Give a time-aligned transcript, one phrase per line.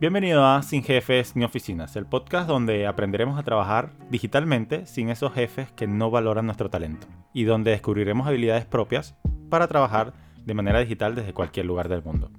[0.00, 5.32] Bienvenido a Sin Jefes ni Oficinas, el podcast donde aprenderemos a trabajar digitalmente sin esos
[5.32, 9.14] jefes que no valoran nuestro talento y donde descubriremos habilidades propias
[9.50, 10.12] para trabajar
[10.44, 12.32] de manera digital desde cualquier lugar del mundo.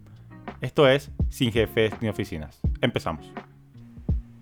[0.59, 2.59] Esto es Sin Jefes ni Oficinas.
[2.81, 3.31] Empezamos.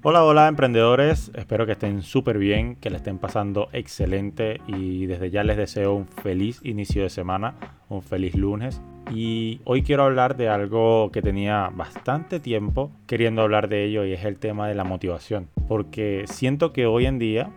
[0.01, 5.29] Hola, hola emprendedores, espero que estén súper bien, que le estén pasando excelente y desde
[5.29, 7.53] ya les deseo un feliz inicio de semana,
[7.89, 8.81] un feliz lunes.
[9.11, 14.13] Y hoy quiero hablar de algo que tenía bastante tiempo queriendo hablar de ello y
[14.13, 15.49] es el tema de la motivación.
[15.67, 17.51] Porque siento que hoy en día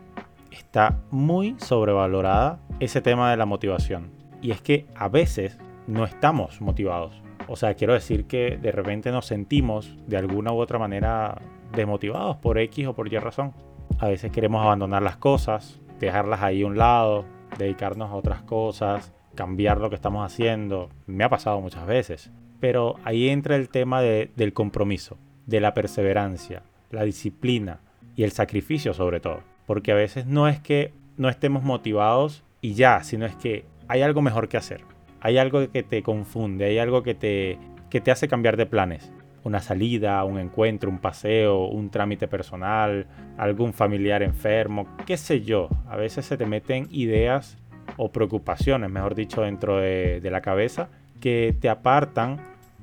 [0.51, 4.11] está muy sobrevalorada ese tema de la motivación.
[4.43, 7.23] Y es que a veces no estamos motivados.
[7.49, 11.41] O sea, quiero decir que de repente nos sentimos de alguna u otra manera
[11.75, 13.53] desmotivados por X o por Y razón.
[13.99, 17.25] A veces queremos abandonar las cosas, dejarlas ahí a un lado,
[17.57, 20.91] dedicarnos a otras cosas, cambiar lo que estamos haciendo.
[21.07, 22.33] Me ha pasado muchas veces.
[22.59, 27.79] Pero ahí entra el tema del compromiso, de la perseverancia, la disciplina
[28.17, 29.43] y el sacrificio sobre todo.
[29.67, 34.03] Porque a veces no es que no estemos motivados y ya, sino es que hay
[34.03, 34.83] algo mejor que hacer.
[35.21, 37.59] Hay algo que te confunde, hay algo que te,
[37.91, 39.13] que te hace cambiar de planes
[39.47, 43.07] una salida, un encuentro, un paseo, un trámite personal,
[43.39, 45.69] algún familiar enfermo, qué sé yo.
[45.89, 47.57] A veces se te meten ideas
[47.97, 50.89] o preocupaciones, mejor dicho, dentro de, la cabeza
[51.21, 52.41] que te apartan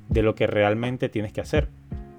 [0.09, 1.69] de lo que realmente tienes que hacer.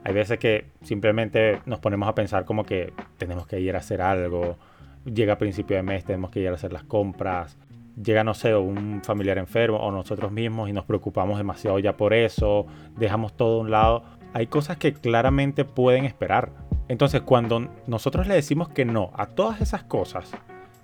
[0.04, 4.02] Hay veces que simplemente nos ponemos a pensar como que tenemos que ir a hacer
[4.02, 4.56] algo,
[5.04, 7.56] llega a principio de mes, tenemos que ir a hacer las compras,
[8.02, 12.12] llega, no sé, un familiar enfermo o nosotros mismos y nos preocupamos demasiado ya por
[12.12, 16.50] eso, dejamos todo a un lado hay cosas que claramente pueden esperar.
[16.88, 20.32] Entonces, cuando nosotros le decimos que no a todas esas cosas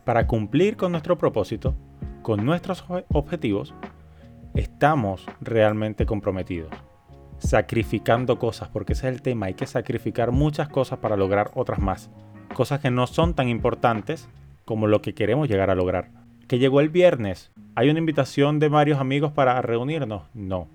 [0.04, 1.74] para cumplir con nuestro propósito,
[2.22, 3.74] con nuestros objetivos,
[4.54, 6.70] estamos realmente comprometidos.
[7.38, 9.46] Sacrificando cosas, porque ese es el tema.
[9.46, 12.10] Hay que sacrificar muchas cosas para lograr otras más.
[12.54, 14.28] Cosas que no son tan importantes
[14.64, 16.10] como lo que queremos llegar a lograr.
[16.48, 17.50] Que llegó el viernes.
[17.76, 20.24] ¿Hay una invitación de varios amigos para reunirnos?
[20.34, 20.68] No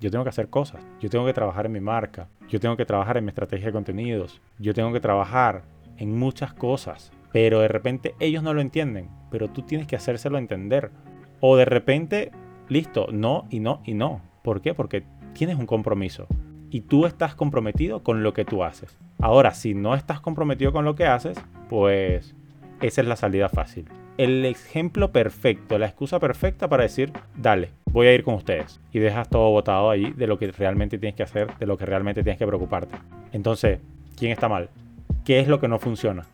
[0.00, 2.86] yo tengo que hacer cosas, yo tengo que trabajar en mi marca, yo tengo que
[2.86, 5.62] trabajar en mi estrategia de contenidos, yo tengo que trabajar
[5.98, 10.38] en muchas cosas, pero de repente ellos no lo entienden, pero tú tienes que hacérselo
[10.38, 10.90] entender.
[11.40, 12.32] O de repente,
[12.68, 14.22] listo, no y no y no.
[14.42, 14.74] ¿Por qué?
[14.74, 16.26] Porque tienes un compromiso
[16.70, 18.96] y tú estás comprometido con lo que tú haces.
[19.18, 22.34] Ahora, si no estás comprometido con lo que haces, pues
[22.80, 23.86] esa es la salida fácil.
[24.16, 28.80] El ejemplo perfecto, la excusa perfecta para decir, dale, voy a ir con ustedes.
[28.92, 31.86] Y dejas todo botado ahí de lo que realmente tienes que hacer, de lo que
[31.86, 32.96] realmente tienes que preocuparte.
[33.32, 33.80] Entonces,
[34.16, 34.68] ¿quién está mal?
[35.24, 36.26] ¿Qué es lo que no funciona?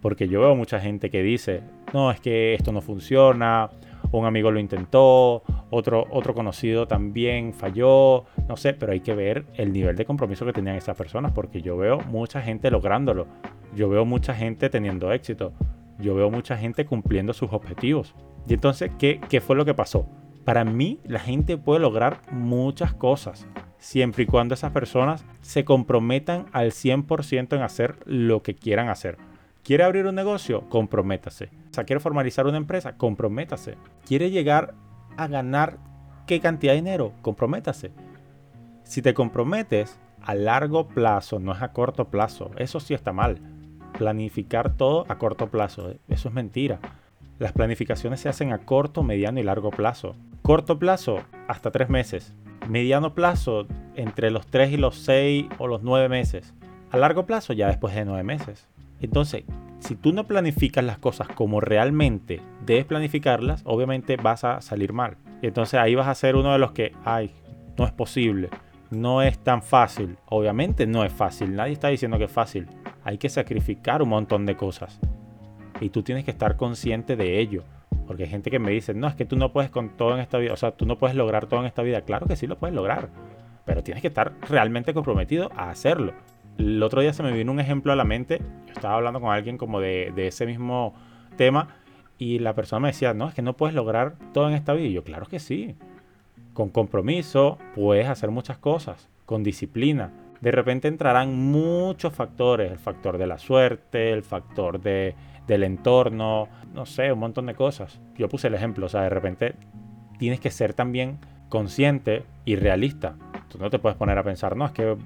[0.00, 1.62] Porque yo veo mucha gente que dice,
[1.92, 3.70] no, es que esto no funciona,
[4.12, 9.46] un amigo lo intentó, otro, otro conocido también falló, no sé, pero hay que ver
[9.54, 13.26] el nivel de compromiso que tenían esas personas, porque yo veo mucha gente lográndolo,
[13.74, 15.52] yo veo mucha gente teniendo éxito,
[15.98, 18.14] yo veo mucha gente cumpliendo sus objetivos.
[18.48, 20.08] Y entonces, ¿qué, qué fue lo que pasó?
[20.44, 23.46] Para mí, la gente puede lograr muchas cosas,
[23.78, 29.18] siempre y cuando esas personas se comprometan al 100% en hacer lo que quieran hacer.
[29.66, 30.68] ¿Quiere abrir un negocio?
[30.68, 31.50] Comprométase.
[31.76, 32.96] O ¿quiere formalizar una empresa?
[32.96, 33.74] Comprométase.
[34.06, 34.74] ¿Quiere llegar
[35.16, 35.78] a ganar
[36.24, 37.14] qué cantidad de dinero?
[37.20, 37.90] Comprométase.
[38.84, 43.40] Si te comprometes a largo plazo, no es a corto plazo, eso sí está mal.
[43.98, 46.78] Planificar todo a corto plazo, eso es mentira.
[47.40, 50.14] Las planificaciones se hacen a corto, mediano y largo plazo.
[50.42, 52.36] Corto plazo, hasta tres meses.
[52.68, 53.66] Mediano plazo,
[53.96, 56.54] entre los tres y los seis o los nueve meses.
[56.92, 58.68] A largo plazo, ya después de nueve meses.
[59.00, 59.44] Entonces,
[59.80, 65.16] si tú no planificas las cosas como realmente debes planificarlas, obviamente vas a salir mal.
[65.42, 67.30] Entonces ahí vas a ser uno de los que, ay,
[67.78, 68.48] no es posible,
[68.90, 70.16] no es tan fácil.
[70.26, 72.66] Obviamente no es fácil, nadie está diciendo que es fácil.
[73.04, 74.98] Hay que sacrificar un montón de cosas.
[75.80, 77.62] Y tú tienes que estar consciente de ello.
[78.06, 80.20] Porque hay gente que me dice, no, es que tú no puedes con todo en
[80.20, 82.02] esta vida, o sea, tú no puedes lograr todo en esta vida.
[82.02, 83.08] Claro que sí lo puedes lograr,
[83.64, 86.12] pero tienes que estar realmente comprometido a hacerlo.
[86.58, 89.32] El otro día se me vino un ejemplo a la mente, yo estaba hablando con
[89.32, 90.94] alguien como de, ese mismo
[91.36, 91.68] tema
[92.18, 94.86] y la persona me decía, no, es que no puedes lograr todo en esta vida.
[94.86, 95.76] Y yo, claro que sí.
[96.54, 100.12] Con compromiso puedes hacer muchas cosas, con disciplina.
[100.40, 105.14] De repente entrarán muchos factores, el factor de la suerte, el factor de
[105.46, 108.00] del entorno, no sé, un montón de cosas.
[108.16, 109.54] Yo puse el ejemplo, o sea, de repente
[110.18, 113.16] tienes que ser también consciente y realista.
[113.48, 114.96] Tú no te puedes poner a pensar, no, es que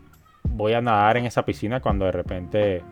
[0.53, 2.83] voy a nadar en esa piscina cuando de repente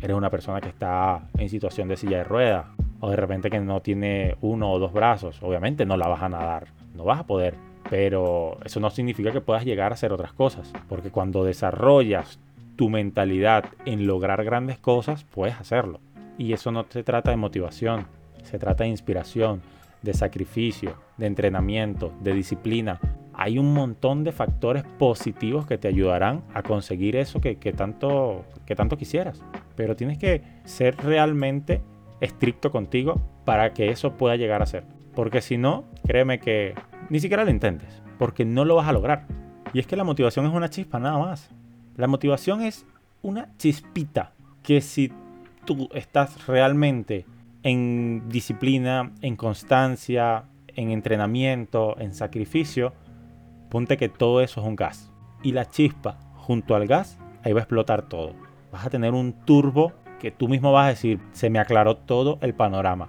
[0.00, 2.66] eres una persona que está en situación de silla de ruedas
[3.00, 5.42] o de repente que no tiene uno o dos brazos.
[5.42, 7.54] Obviamente no la vas a nadar, no vas a poder.
[7.88, 12.40] Pero eso no significa que puedas llegar a hacer otras cosas, porque cuando desarrollas
[12.74, 16.00] tu mentalidad en lograr grandes cosas, puedes hacerlo.
[16.36, 18.06] Y eso no se trata de motivación,
[18.42, 19.62] se trata de inspiración,
[20.02, 23.00] de sacrificio, de entrenamiento, de disciplina.
[23.38, 28.74] Hay un montón de factores positivos que te ayudarán a conseguir eso que, tanto, que
[28.74, 29.42] tanto quisieras.
[29.74, 31.82] Pero tienes que ser realmente
[32.20, 34.84] estricto contigo para que eso pueda llegar a ser.
[35.14, 36.74] Porque si no, créeme que
[37.10, 39.26] ni siquiera lo intentes, porque no lo vas a lograr.
[39.74, 41.50] Y es que la motivación es una chispa nada más.
[41.96, 42.86] La motivación es
[43.20, 44.32] una chispita
[44.62, 45.12] que si
[45.66, 47.26] tú estás realmente
[47.62, 52.92] en disciplina, en constancia, en entrenamiento, en sacrificio,
[53.68, 55.12] ponte que todo eso es un gas.
[55.42, 58.34] Y la chispa junto al gas, ahí va a explotar todo.
[58.72, 62.38] Vas a tener un turbo que tú mismo vas a decir, se me aclaró todo
[62.40, 63.08] el panorama.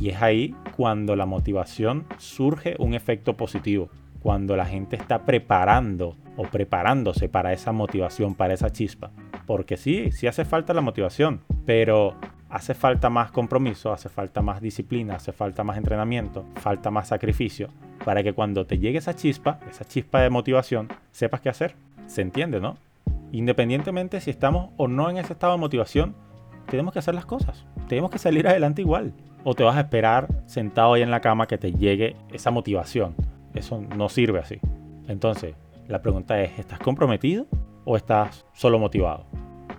[0.00, 3.90] Y es ahí cuando la motivación surge un efecto positivo.
[4.20, 9.10] Cuando la gente está preparando o preparándose para esa motivación, para esa chispa.
[9.46, 12.16] Porque sí, sí hace falta la motivación, pero
[12.48, 17.68] hace falta más compromiso, hace falta más disciplina, hace falta más entrenamiento, falta más sacrificio
[18.04, 21.74] para que cuando te llegue esa chispa, esa chispa de motivación, sepas qué hacer.
[22.06, 22.76] Se entiende, ¿no?
[23.32, 26.14] Independientemente si estamos o no en ese estado de motivación,
[26.66, 27.66] tenemos que hacer las cosas.
[27.88, 29.12] Tenemos que salir adelante igual.
[29.44, 33.14] O te vas a esperar sentado ahí en la cama que te llegue esa motivación.
[33.54, 34.58] Eso no sirve así.
[35.06, 35.54] Entonces,
[35.86, 37.46] la pregunta es, ¿estás comprometido
[37.84, 39.26] o estás solo motivado?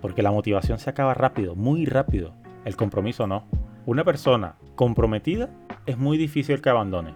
[0.00, 2.32] Porque la motivación se acaba rápido, muy rápido.
[2.64, 3.44] El compromiso no.
[3.86, 5.50] Una persona comprometida
[5.86, 7.14] es muy difícil que abandone.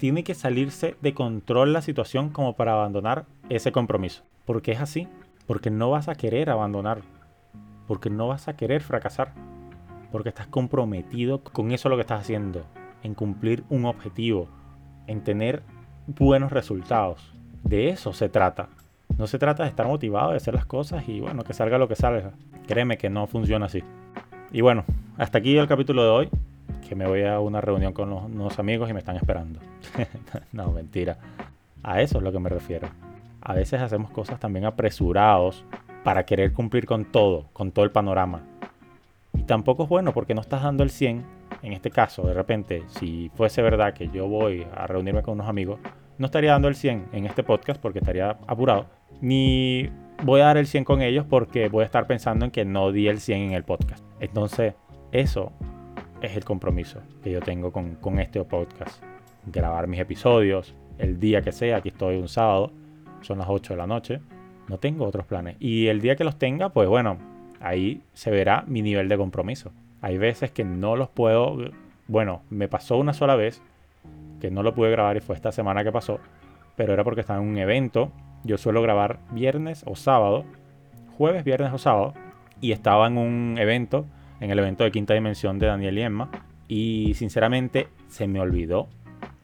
[0.00, 4.22] Tiene que salirse de control la situación como para abandonar ese compromiso.
[4.46, 5.06] Porque es así.
[5.46, 7.02] Porque no vas a querer abandonar.
[7.86, 9.34] Porque no vas a querer fracasar.
[10.10, 12.64] Porque estás comprometido con eso lo que estás haciendo.
[13.02, 14.48] En cumplir un objetivo.
[15.06, 15.62] En tener
[16.06, 17.34] buenos resultados.
[17.62, 18.70] De eso se trata.
[19.18, 21.88] No se trata de estar motivado de hacer las cosas y bueno, que salga lo
[21.88, 22.32] que salga.
[22.66, 23.82] Créeme que no funciona así.
[24.50, 24.84] Y bueno,
[25.18, 26.30] hasta aquí el capítulo de hoy,
[26.90, 29.60] que me voy a una reunión con unos amigos y me están esperando.
[30.52, 31.18] no, mentira.
[31.84, 32.88] A eso es lo que me refiero.
[33.40, 35.64] A veces hacemos cosas también apresurados
[36.02, 38.42] para querer cumplir con todo, con todo el panorama.
[39.34, 41.24] Y tampoco es bueno porque no estás dando el 100.
[41.62, 45.48] En este caso, de repente, si fuese verdad que yo voy a reunirme con unos
[45.48, 45.78] amigos,
[46.18, 48.86] no estaría dando el 100 en este podcast porque estaría apurado.
[49.20, 49.88] Ni
[50.24, 52.90] voy a dar el 100 con ellos porque voy a estar pensando en que no
[52.90, 54.04] di el 100 en el podcast.
[54.18, 54.74] Entonces,
[55.12, 55.52] eso
[56.22, 59.02] es el compromiso que yo tengo con, este podcast.
[59.46, 62.72] Grabar mis episodios el día que sea, aquí estoy un sábado,
[63.22, 64.20] son las 8 de la noche,
[64.68, 65.56] no tengo otros planes.
[65.58, 67.16] Y el día que los tenga, pues bueno,
[67.58, 69.72] ahí se verá mi nivel de compromiso.
[70.02, 71.56] Hay veces que no los puedo,
[72.06, 73.62] bueno, me pasó una sola vez
[74.40, 76.20] que no lo pude grabar y fue esta semana que pasó,
[76.76, 78.12] pero era porque estaba en un evento.
[78.44, 80.44] Yo suelo grabar viernes o sábado,
[81.16, 82.14] jueves, viernes o sábado,
[82.60, 84.06] y estaba en un evento,
[84.40, 86.30] en el evento de Quinta Dimensión de Daniel y Emma,
[86.68, 88.88] y sinceramente se me olvidó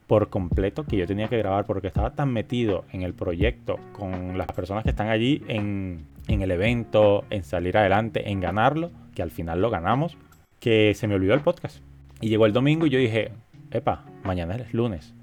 [0.07, 4.37] por completo que yo tenía que grabar porque estaba tan metido en el proyecto con
[4.37, 9.31] las personas que están allí en, el evento, en salir adelante, en ganarlo, que al
[9.31, 10.17] final lo ganamos,
[10.59, 11.81] que se me olvidó el podcast.
[12.21, 13.31] Y llegó el domingo y yo dije,
[13.71, 15.13] epa, mañana es lunes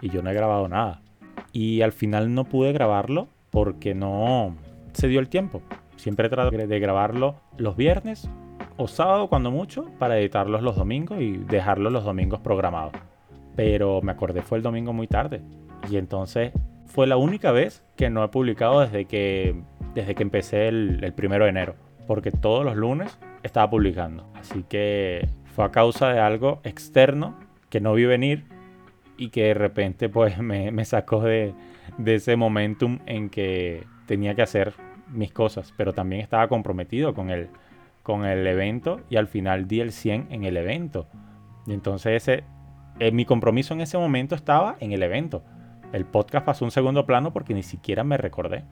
[0.00, 1.02] y yo no he grabado nada.
[1.52, 4.56] Y al final no pude grabarlo porque no
[4.92, 5.60] se dio el tiempo.
[5.96, 8.30] Siempre trato de grabarlo los viernes
[8.80, 12.94] o sábado cuando mucho para editarlos los domingos y dejarlos los domingos programados.
[13.54, 15.42] Pero me acordé fue el domingo muy tarde.
[15.90, 16.52] Y entonces
[16.86, 19.54] fue la única vez que no he publicado desde que,
[19.94, 21.74] desde que empecé el, primero de enero.
[22.06, 24.26] Porque todos los lunes estaba publicando.
[24.34, 28.46] Así que fue a causa de algo externo que no vi venir
[29.18, 31.52] y que de repente pues me, me sacó de,
[31.98, 34.72] de, ese momentum en que tenía que hacer
[35.06, 37.50] mis cosas, pero también estaba comprometido con el,
[38.02, 41.06] con el evento y al final di el 100 en el evento.
[41.66, 42.44] Y entonces ese,
[42.98, 45.42] eh, mi compromiso en ese momento estaba en el evento.
[45.92, 48.64] El podcast pasó un segundo plano porque ni siquiera me recordé.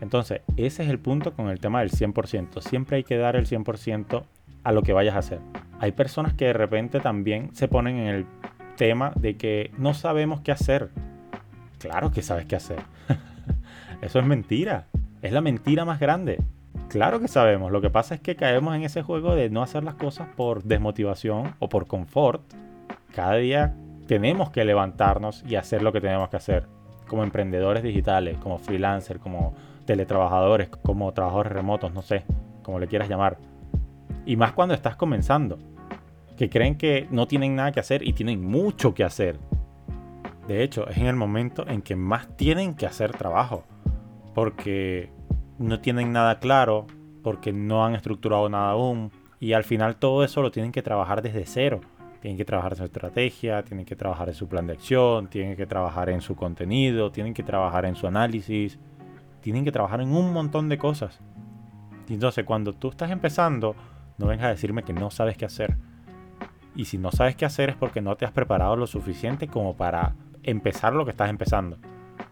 [0.00, 2.60] Entonces, ese es el punto con el tema del 100%.
[2.60, 4.24] Siempre hay que dar el 100%
[4.64, 5.40] a lo que vayas a hacer.
[5.80, 8.26] Hay personas que de repente también se ponen en el
[8.76, 10.90] tema de que no sabemos qué hacer.
[11.78, 12.78] Claro que sabes qué hacer.
[14.02, 14.86] Eso es mentira.
[15.22, 16.38] Es la mentira más grande.
[16.88, 17.70] Claro que sabemos.
[17.70, 20.64] Lo que pasa es que caemos en ese juego de no hacer las cosas por
[20.64, 22.42] desmotivación o por confort.
[23.14, 23.74] Cada día
[24.06, 26.66] tenemos que levantarnos y hacer lo que tenemos que hacer.
[27.06, 29.54] Como emprendedores digitales, como freelancers, como
[29.84, 32.24] teletrabajadores, como trabajadores remotos, no sé,
[32.62, 33.36] como le quieras llamar.
[34.24, 35.58] Y más cuando estás comenzando,
[36.38, 39.38] que creen que no tienen nada que hacer y tienen mucho que hacer.
[40.46, 43.64] De hecho, es en el momento en que más tienen que hacer trabajo
[44.34, 45.10] porque
[45.58, 46.86] no tienen nada claro,
[47.22, 49.10] porque no han estructurado nada aún.
[49.40, 51.80] Y al final todo eso lo tienen que trabajar desde cero.
[52.20, 55.56] Tienen que trabajar en su estrategia, tienen que trabajar en su plan de acción, tienen
[55.56, 58.78] que trabajar en su contenido, tienen que trabajar en su análisis,
[59.40, 61.20] tienen que trabajar en un montón de cosas.
[62.08, 63.76] Y entonces cuando tú estás empezando,
[64.16, 65.76] no vengas a decirme que no sabes qué hacer.
[66.74, 69.76] Y si no sabes qué hacer es porque no te has preparado lo suficiente como
[69.76, 71.78] para empezar lo que estás empezando.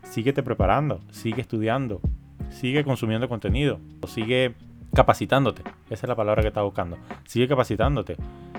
[0.03, 2.01] Síguete preparando, sigue estudiando,
[2.51, 4.55] sigue consumiendo contenido, sigue
[4.95, 5.63] capacitándote.
[5.91, 6.97] Esa es la palabra que estás buscando.
[7.25, 8.17] Sigue capacitándote.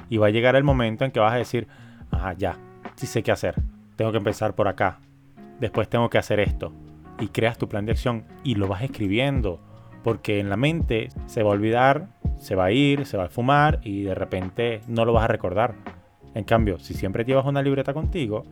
[0.10, 1.68] Y va a llegar el momento en que vas a decir,
[2.12, 2.58] ah, ya,
[2.96, 3.56] sí sé qué hacer.
[3.96, 5.00] Tengo que empezar por acá.
[5.60, 6.72] Después tengo que hacer esto.
[7.20, 9.60] Y creas tu plan de acción y lo vas escribiendo.
[10.04, 13.30] Porque en la mente se va a olvidar, se va a ir, se va a
[13.30, 15.74] fumar y de repente no lo vas a recordar.
[16.36, 18.44] En cambio, si siempre llevas una libreta contigo,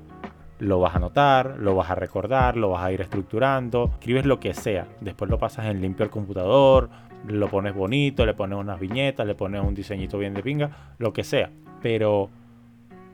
[0.59, 4.39] lo vas a anotar, lo vas a recordar, lo vas a ir estructurando, escribes lo
[4.39, 6.89] que sea, después lo pasas en limpio al computador,
[7.27, 11.13] lo pones bonito, le pones unas viñetas, le pones un diseñito bien de pinga, lo
[11.13, 11.49] que sea,
[11.81, 12.29] pero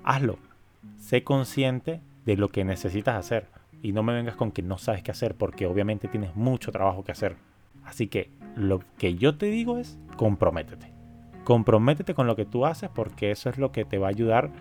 [0.04, 0.38] hazlo,
[0.98, 3.48] sé consciente de lo que necesitas hacer
[3.82, 7.04] y no me vengas con que no sabes qué hacer porque obviamente tienes mucho trabajo
[7.04, 7.36] que hacer.
[7.84, 10.92] Así que lo que yo te digo es comprométete.
[11.44, 14.52] Comprométete con lo que tú haces porque eso es lo que te va a ayudar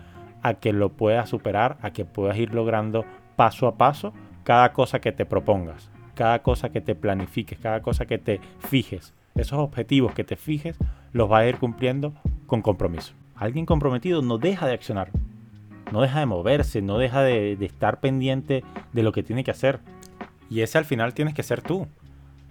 [0.41, 3.05] a que lo puedas superar, a que puedas ir logrando
[3.35, 8.05] paso a paso cada cosa que te propongas, cada cosa que te planifiques, cada cosa
[8.05, 9.13] que te fijes.
[9.35, 10.77] Esos objetivos que te fijes
[11.13, 12.13] los vas a ir cumpliendo
[12.47, 13.13] con compromiso.
[13.35, 15.09] Alguien comprometido no deja de accionar,
[15.91, 19.51] no deja de moverse, no deja de, de estar pendiente de lo que tiene que
[19.51, 19.79] hacer.
[20.49, 21.87] Y ese al final tienes que ser tú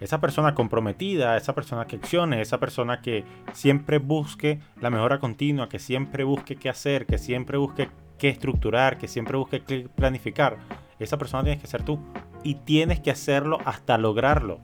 [0.00, 5.68] esa persona comprometida, esa persona que accione, esa persona que siempre busque la mejora continua,
[5.68, 7.88] que siempre busque qué hacer, que siempre busque
[8.18, 10.58] qué estructurar, que siempre busque qué planificar,
[11.00, 11.98] esa persona tienes que ser tú.
[12.42, 14.60] Y tienes que hacerlo hasta lograrlo.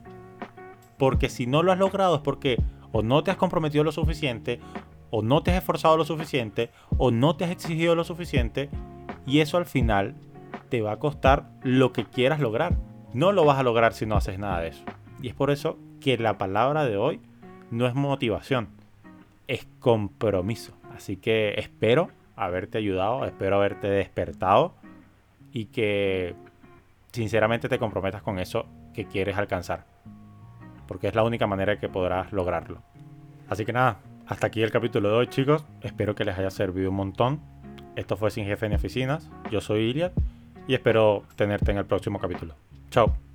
[0.97, 2.57] Porque si no lo has logrado es porque
[2.91, 4.59] o no te has comprometido lo suficiente,
[5.09, 8.69] o no te has esforzado lo suficiente, o no te has exigido lo suficiente,
[9.25, 10.15] y eso al final
[10.69, 12.77] te va a costar lo que quieras lograr.
[13.13, 14.83] No lo vas a lograr si no haces nada de eso.
[15.21, 17.21] Y es por eso que la palabra de hoy
[17.71, 18.69] no es motivación,
[19.47, 20.73] es compromiso.
[20.95, 24.75] Así que espero haberte ayudado, espero haberte despertado
[25.51, 26.35] y que
[27.11, 29.85] sinceramente te comprometas con eso que quieres alcanzar.
[30.87, 32.81] Porque es la única manera que podrás lograrlo.
[33.49, 35.65] Así que nada, hasta aquí el capítulo de hoy chicos.
[35.81, 37.41] Espero que les haya servido un montón.
[37.95, 39.29] Esto fue Sin Jefe ni Oficinas.
[39.51, 40.11] Yo soy Iliad
[40.67, 42.53] y espero tenerte en el próximo capítulo.
[42.91, 43.26] Chao.